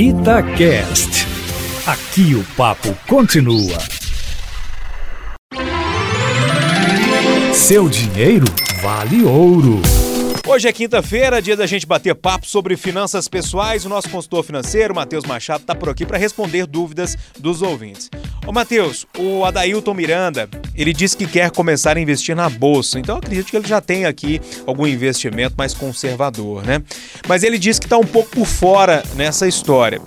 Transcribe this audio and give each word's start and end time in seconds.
Itacast. 0.00 1.26
Aqui 1.84 2.32
o 2.36 2.44
papo 2.56 2.96
continua. 3.08 3.76
Seu 7.52 7.88
dinheiro 7.88 8.46
vale 8.80 9.24
ouro. 9.24 9.82
Hoje 10.46 10.68
é 10.68 10.72
quinta-feira, 10.72 11.42
dia 11.42 11.56
da 11.56 11.66
gente 11.66 11.84
bater 11.84 12.14
papo 12.14 12.46
sobre 12.46 12.76
finanças 12.76 13.26
pessoais. 13.26 13.84
O 13.84 13.88
nosso 13.88 14.08
consultor 14.08 14.44
financeiro, 14.44 14.94
Matheus 14.94 15.24
Machado, 15.24 15.62
está 15.62 15.74
por 15.74 15.88
aqui 15.88 16.06
para 16.06 16.16
responder 16.16 16.64
dúvidas 16.64 17.18
dos 17.36 17.60
ouvintes. 17.60 18.08
Ô 18.48 18.52
Matheus, 18.52 19.06
o 19.18 19.44
Adailton 19.44 19.92
Miranda, 19.92 20.48
ele 20.74 20.94
disse 20.94 21.14
que 21.14 21.26
quer 21.26 21.50
começar 21.50 21.98
a 21.98 22.00
investir 22.00 22.34
na 22.34 22.48
bolsa. 22.48 22.98
Então 22.98 23.18
acredito 23.18 23.50
que 23.50 23.56
ele 23.58 23.68
já 23.68 23.78
tem 23.78 24.06
aqui 24.06 24.40
algum 24.66 24.86
investimento 24.86 25.54
mais 25.58 25.74
conservador, 25.74 26.64
né? 26.64 26.82
Mas 27.28 27.42
ele 27.42 27.58
disse 27.58 27.78
que 27.78 27.84
está 27.84 27.98
um 27.98 28.06
pouco 28.06 28.30
por 28.30 28.46
fora 28.46 29.02
nessa 29.16 29.46
história. 29.46 30.00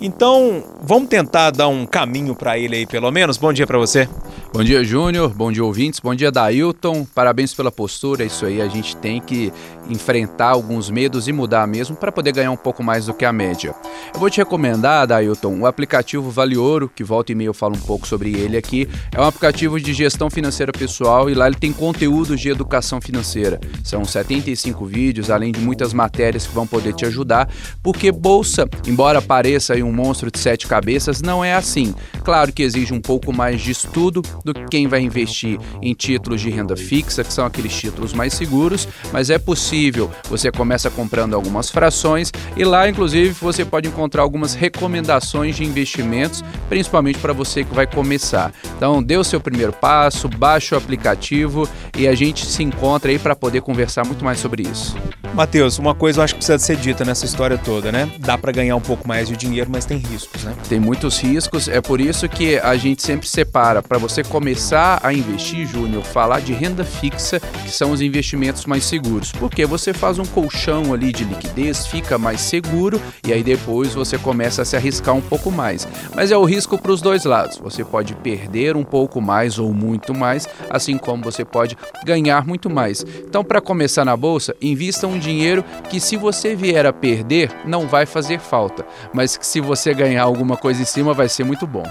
Então, 0.00 0.62
vamos 0.80 1.08
tentar 1.08 1.50
dar 1.50 1.66
um 1.66 1.84
caminho 1.84 2.36
para 2.36 2.56
ele 2.56 2.76
aí, 2.76 2.86
pelo 2.86 3.10
menos. 3.10 3.36
Bom 3.36 3.52
dia 3.52 3.66
para 3.66 3.78
você. 3.78 4.08
Bom 4.50 4.64
dia, 4.64 4.82
Júnior. 4.82 5.28
Bom 5.34 5.52
dia, 5.52 5.62
ouvintes. 5.62 6.00
Bom 6.00 6.14
dia, 6.14 6.32
Dailton. 6.32 7.04
Parabéns 7.04 7.52
pela 7.52 7.70
postura. 7.70 8.24
Isso 8.24 8.46
aí, 8.46 8.62
a 8.62 8.66
gente 8.66 8.96
tem 8.96 9.20
que 9.20 9.52
enfrentar 9.90 10.48
alguns 10.48 10.90
medos 10.90 11.28
e 11.28 11.32
mudar 11.32 11.66
mesmo 11.66 11.94
para 11.94 12.10
poder 12.10 12.32
ganhar 12.32 12.50
um 12.50 12.56
pouco 12.56 12.82
mais 12.82 13.06
do 13.06 13.14
que 13.14 13.24
a 13.24 13.32
média. 13.32 13.74
Eu 14.12 14.20
vou 14.20 14.28
te 14.30 14.38
recomendar, 14.38 15.06
Dailton, 15.06 15.60
o 15.60 15.66
aplicativo 15.66 16.30
Vale 16.30 16.56
Ouro, 16.56 16.90
que 16.94 17.04
volta 17.04 17.32
e 17.32 17.34
meia 17.34 17.48
eu 17.48 17.54
falo 17.54 17.76
um 17.76 17.80
pouco 17.80 18.06
sobre 18.06 18.34
ele 18.34 18.56
aqui. 18.56 18.88
É 19.12 19.20
um 19.20 19.24
aplicativo 19.24 19.78
de 19.80 19.92
gestão 19.92 20.30
financeira 20.30 20.72
pessoal 20.72 21.28
e 21.28 21.34
lá 21.34 21.46
ele 21.46 21.56
tem 21.56 21.72
conteúdos 21.72 22.40
de 22.40 22.48
educação 22.48 23.00
financeira. 23.00 23.60
São 23.84 24.04
75 24.04 24.84
vídeos, 24.86 25.30
além 25.30 25.52
de 25.52 25.60
muitas 25.60 25.92
matérias 25.92 26.46
que 26.46 26.54
vão 26.54 26.66
poder 26.66 26.94
te 26.94 27.04
ajudar, 27.04 27.48
porque 27.82 28.10
bolsa, 28.10 28.68
embora 28.86 29.20
pareça 29.20 29.74
um 29.74 29.92
monstro 29.92 30.30
de 30.30 30.38
sete 30.38 30.66
cabeças, 30.66 31.22
não 31.22 31.44
é 31.44 31.54
assim. 31.54 31.94
Claro 32.24 32.52
que 32.52 32.62
exige 32.62 32.92
um 32.92 33.00
pouco 33.00 33.32
mais 33.32 33.60
de 33.60 33.70
estudo 33.70 34.22
do 34.44 34.54
que 34.54 34.64
quem 34.70 34.86
vai 34.86 35.00
investir 35.00 35.58
em 35.82 35.94
títulos 35.94 36.40
de 36.40 36.50
renda 36.50 36.76
fixa, 36.76 37.24
que 37.24 37.32
são 37.32 37.46
aqueles 37.46 37.74
títulos 37.74 38.12
mais 38.12 38.34
seguros, 38.34 38.88
mas 39.12 39.30
é 39.30 39.38
possível. 39.38 40.10
Você 40.28 40.50
começa 40.50 40.90
comprando 40.90 41.34
algumas 41.34 41.70
frações 41.70 42.32
e 42.56 42.64
lá, 42.64 42.88
inclusive, 42.88 43.30
você 43.40 43.64
pode 43.64 43.88
encontrar 43.88 44.22
algumas 44.22 44.54
recomendações 44.54 45.56
de 45.56 45.64
investimentos, 45.64 46.42
principalmente 46.68 47.18
para 47.18 47.32
você 47.32 47.64
que 47.64 47.74
vai 47.74 47.86
começar. 47.86 48.52
Então, 48.76 49.02
dê 49.02 49.16
o 49.16 49.24
seu 49.24 49.40
primeiro 49.40 49.72
passo, 49.72 50.28
baixe 50.28 50.74
o 50.74 50.78
aplicativo 50.78 51.68
e 51.96 52.06
a 52.06 52.14
gente 52.14 52.46
se 52.46 52.62
encontra 52.62 53.10
aí 53.10 53.18
para 53.18 53.34
poder 53.34 53.60
conversar 53.60 54.04
muito 54.04 54.24
mais 54.24 54.38
sobre 54.38 54.62
isso. 54.62 54.96
Matheus, 55.34 55.78
uma 55.78 55.94
coisa 55.94 56.20
eu 56.20 56.24
acho 56.24 56.34
que 56.34 56.38
precisa 56.38 56.58
ser 56.58 56.76
dita 56.76 57.04
nessa 57.04 57.24
história 57.24 57.56
toda, 57.58 57.92
né? 57.92 58.10
Dá 58.18 58.36
para 58.36 58.50
ganhar 58.50 58.74
um 58.74 58.80
pouco 58.80 59.06
mais 59.06 59.28
de 59.28 59.36
dinheiro, 59.36 59.70
mas 59.70 59.84
tem 59.84 59.98
riscos, 59.98 60.42
né? 60.42 60.54
Tem 60.68 60.80
muitos 60.80 61.18
riscos, 61.20 61.68
é 61.68 61.80
por 61.80 62.00
isso 62.00 62.28
que 62.28 62.58
a 62.58 62.76
gente 62.76 63.02
sempre 63.02 63.28
separa 63.28 63.82
para 63.82 63.98
você 63.98 64.24
começar 64.28 65.00
a 65.02 65.12
investir, 65.12 65.66
Júnior, 65.66 66.04
falar 66.04 66.40
de 66.40 66.52
renda 66.52 66.84
fixa, 66.84 67.40
que 67.40 67.70
são 67.70 67.90
os 67.90 68.00
investimentos 68.00 68.66
mais 68.66 68.84
seguros. 68.84 69.32
Porque 69.32 69.66
você 69.66 69.92
faz 69.92 70.18
um 70.18 70.24
colchão 70.24 70.92
ali 70.92 71.12
de 71.12 71.24
liquidez, 71.24 71.86
fica 71.86 72.18
mais 72.18 72.40
seguro 72.40 73.00
e 73.26 73.32
aí 73.32 73.42
depois 73.42 73.94
você 73.94 74.18
começa 74.18 74.62
a 74.62 74.64
se 74.64 74.76
arriscar 74.76 75.14
um 75.14 75.20
pouco 75.20 75.50
mais. 75.50 75.88
Mas 76.14 76.30
é 76.30 76.36
o 76.36 76.44
risco 76.44 76.78
para 76.78 76.92
os 76.92 77.00
dois 77.00 77.24
lados. 77.24 77.58
Você 77.58 77.84
pode 77.84 78.14
perder 78.14 78.76
um 78.76 78.84
pouco 78.84 79.20
mais 79.20 79.58
ou 79.58 79.72
muito 79.72 80.14
mais, 80.14 80.46
assim 80.70 80.96
como 80.98 81.22
você 81.22 81.44
pode 81.44 81.76
ganhar 82.04 82.46
muito 82.46 82.68
mais. 82.70 83.04
Então, 83.26 83.42
para 83.42 83.60
começar 83.60 84.04
na 84.04 84.16
bolsa, 84.16 84.54
invista 84.60 85.06
um 85.06 85.18
dinheiro 85.18 85.64
que 85.88 86.00
se 86.00 86.16
você 86.16 86.54
vier 86.54 86.86
a 86.86 86.92
perder, 86.92 87.50
não 87.66 87.88
vai 87.88 88.06
fazer 88.06 88.38
falta, 88.38 88.86
mas 89.12 89.36
que 89.36 89.46
se 89.46 89.60
você 89.60 89.94
ganhar 89.94 90.22
alguma 90.22 90.56
coisa 90.56 90.82
em 90.82 90.84
cima, 90.84 91.14
vai 91.14 91.28
ser 91.28 91.44
muito 91.44 91.66
bom. 91.66 91.84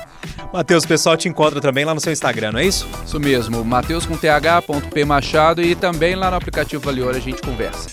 Matheus, 0.53 0.83
o 0.83 0.87
pessoal 0.87 1.17
te 1.17 1.27
encontra 1.27 1.59
também 1.59 1.83
lá 1.85 1.93
no 1.93 1.99
seu 1.99 2.13
Instagram, 2.13 2.26
não 2.51 2.59
é 2.59 2.65
isso? 2.65 2.87
Isso 3.05 3.19
mesmo, 3.19 3.63
Matheus 3.63 4.05
com 4.05 4.17
th.p 4.17 5.05
Machado 5.05 5.61
e 5.61 5.75
também 5.75 6.15
lá 6.15 6.29
no 6.29 6.37
aplicativo 6.37 6.83
Valior 6.83 7.15
a 7.15 7.19
gente 7.19 7.41
conversa. 7.41 7.89